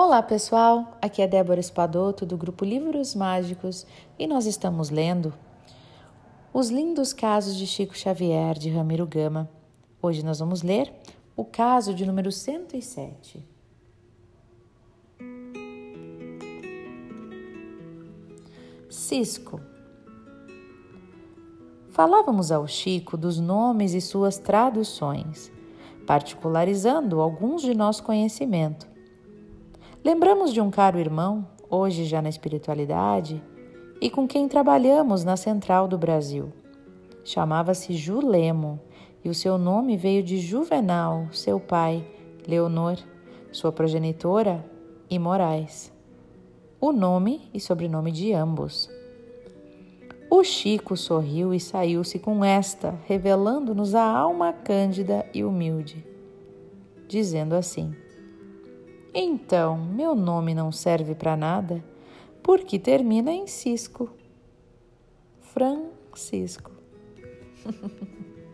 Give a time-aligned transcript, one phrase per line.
[0.00, 3.84] Olá pessoal, aqui é Débora Espadoto do grupo Livros Mágicos
[4.16, 5.34] e nós estamos lendo
[6.54, 9.50] Os Lindos Casos de Chico Xavier de Ramiro Gama.
[10.00, 10.94] Hoje nós vamos ler
[11.36, 13.44] o caso de número 107.
[18.88, 19.60] Cisco.
[21.90, 25.50] Falávamos ao Chico dos nomes e suas traduções,
[26.06, 28.97] particularizando alguns de nosso conhecimento.
[30.04, 33.42] Lembramos de um caro irmão, hoje já na espiritualidade,
[34.00, 36.52] e com quem trabalhamos na Central do Brasil.
[37.24, 38.80] Chamava-se Julemo
[39.24, 42.06] e o seu nome veio de Juvenal, seu pai,
[42.46, 42.96] Leonor,
[43.50, 44.64] sua progenitora
[45.10, 45.92] e Moraes.
[46.80, 48.88] O nome e sobrenome de ambos.
[50.30, 56.06] O Chico sorriu e saiu-se com esta, revelando-nos a alma cândida e humilde,
[57.08, 57.94] dizendo assim:
[59.14, 61.82] Então, meu nome não serve para nada,
[62.42, 64.10] porque termina em Cisco.
[65.40, 66.72] Francisco.